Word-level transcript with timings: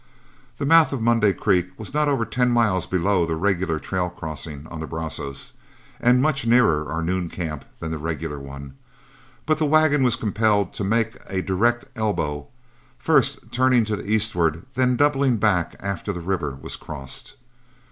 The 0.57 0.65
mouth 0.65 0.91
of 0.93 0.99
Monday 0.99 1.31
Creek 1.31 1.77
was 1.77 1.93
not 1.93 2.07
over 2.09 2.25
ten 2.25 2.49
miles 2.49 2.87
below 2.87 3.23
the 3.23 3.35
regular 3.35 3.77
trail 3.77 4.09
crossing 4.09 4.65
on 4.71 4.79
the 4.79 4.87
Brazos, 4.87 5.53
and 5.99 6.23
much 6.23 6.43
nearer 6.47 6.91
our 6.91 7.03
noon 7.03 7.29
camp 7.29 7.65
than 7.79 7.91
the 7.91 7.99
regular 7.99 8.39
one; 8.39 8.73
but 9.45 9.59
the 9.59 9.65
wagon 9.67 10.01
was 10.01 10.15
compelled 10.15 10.73
to 10.73 10.83
make 10.83 11.17
a 11.27 11.43
direct 11.43 11.85
elbow, 11.95 12.47
first 12.97 13.51
turning 13.51 13.85
to 13.85 13.95
the 13.95 14.09
eastward, 14.09 14.65
then 14.73 14.95
doubling 14.95 15.37
back 15.37 15.75
after 15.79 16.11
the 16.11 16.19
river 16.21 16.57
was 16.59 16.75
crossed. 16.77 17.35